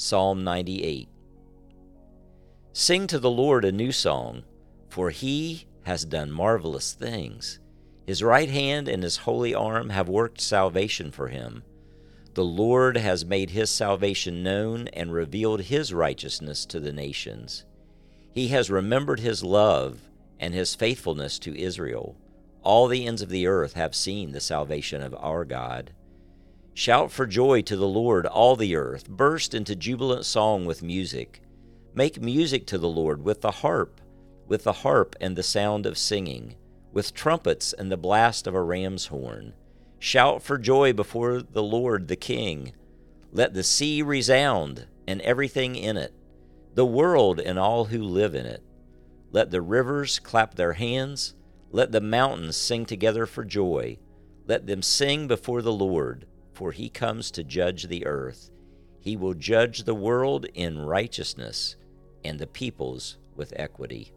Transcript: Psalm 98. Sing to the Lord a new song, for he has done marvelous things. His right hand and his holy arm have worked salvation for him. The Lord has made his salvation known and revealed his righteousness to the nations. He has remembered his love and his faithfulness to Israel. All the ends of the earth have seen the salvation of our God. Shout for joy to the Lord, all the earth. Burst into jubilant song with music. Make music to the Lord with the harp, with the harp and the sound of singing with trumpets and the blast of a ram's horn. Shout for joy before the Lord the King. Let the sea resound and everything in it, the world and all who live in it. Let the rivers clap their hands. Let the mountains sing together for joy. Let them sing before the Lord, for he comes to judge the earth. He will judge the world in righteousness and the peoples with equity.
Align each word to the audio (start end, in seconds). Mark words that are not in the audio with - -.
Psalm 0.00 0.44
98. 0.44 1.08
Sing 2.72 3.08
to 3.08 3.18
the 3.18 3.28
Lord 3.28 3.64
a 3.64 3.72
new 3.72 3.90
song, 3.90 4.44
for 4.88 5.10
he 5.10 5.66
has 5.82 6.04
done 6.04 6.30
marvelous 6.30 6.92
things. 6.92 7.58
His 8.06 8.22
right 8.22 8.48
hand 8.48 8.86
and 8.86 9.02
his 9.02 9.16
holy 9.16 9.56
arm 9.56 9.90
have 9.90 10.08
worked 10.08 10.40
salvation 10.40 11.10
for 11.10 11.26
him. 11.26 11.64
The 12.34 12.44
Lord 12.44 12.96
has 12.96 13.24
made 13.24 13.50
his 13.50 13.70
salvation 13.70 14.44
known 14.44 14.86
and 14.92 15.12
revealed 15.12 15.62
his 15.62 15.92
righteousness 15.92 16.64
to 16.66 16.78
the 16.78 16.92
nations. 16.92 17.64
He 18.30 18.48
has 18.48 18.70
remembered 18.70 19.18
his 19.18 19.42
love 19.42 20.02
and 20.38 20.54
his 20.54 20.76
faithfulness 20.76 21.40
to 21.40 21.60
Israel. 21.60 22.14
All 22.62 22.86
the 22.86 23.04
ends 23.04 23.20
of 23.20 23.30
the 23.30 23.48
earth 23.48 23.72
have 23.72 23.96
seen 23.96 24.30
the 24.30 24.40
salvation 24.40 25.02
of 25.02 25.16
our 25.18 25.44
God. 25.44 25.92
Shout 26.74 27.10
for 27.10 27.26
joy 27.26 27.62
to 27.62 27.76
the 27.76 27.88
Lord, 27.88 28.26
all 28.26 28.56
the 28.56 28.76
earth. 28.76 29.08
Burst 29.08 29.54
into 29.54 29.74
jubilant 29.74 30.24
song 30.24 30.64
with 30.64 30.82
music. 30.82 31.42
Make 31.94 32.20
music 32.20 32.66
to 32.66 32.78
the 32.78 32.88
Lord 32.88 33.24
with 33.24 33.40
the 33.40 33.50
harp, 33.50 34.00
with 34.46 34.64
the 34.64 34.72
harp 34.72 35.16
and 35.20 35.34
the 35.34 35.42
sound 35.42 35.86
of 35.86 35.98
singing 35.98 36.54
with 36.92 37.14
trumpets 37.14 37.72
and 37.72 37.90
the 37.92 37.96
blast 37.96 38.46
of 38.46 38.54
a 38.54 38.62
ram's 38.62 39.06
horn. 39.06 39.54
Shout 39.98 40.42
for 40.42 40.58
joy 40.58 40.92
before 40.92 41.42
the 41.42 41.62
Lord 41.62 42.08
the 42.08 42.16
King. 42.16 42.72
Let 43.32 43.54
the 43.54 43.62
sea 43.62 44.02
resound 44.02 44.86
and 45.06 45.20
everything 45.22 45.76
in 45.76 45.96
it, 45.96 46.12
the 46.74 46.86
world 46.86 47.40
and 47.40 47.58
all 47.58 47.86
who 47.86 48.02
live 48.02 48.34
in 48.34 48.46
it. 48.46 48.62
Let 49.32 49.50
the 49.50 49.60
rivers 49.60 50.18
clap 50.18 50.54
their 50.54 50.74
hands. 50.74 51.34
Let 51.70 51.92
the 51.92 52.00
mountains 52.00 52.56
sing 52.56 52.86
together 52.86 53.26
for 53.26 53.44
joy. 53.44 53.98
Let 54.46 54.66
them 54.66 54.82
sing 54.82 55.28
before 55.28 55.60
the 55.60 55.72
Lord, 55.72 56.26
for 56.58 56.72
he 56.72 56.88
comes 56.88 57.30
to 57.30 57.44
judge 57.44 57.84
the 57.84 58.04
earth. 58.04 58.50
He 58.98 59.16
will 59.16 59.34
judge 59.34 59.84
the 59.84 59.94
world 59.94 60.44
in 60.54 60.76
righteousness 60.76 61.76
and 62.24 62.36
the 62.36 62.48
peoples 62.48 63.16
with 63.36 63.52
equity. 63.54 64.12